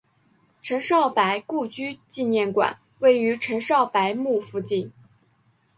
[0.63, 4.91] 陈少白故居纪念馆位于陈少白墓附近。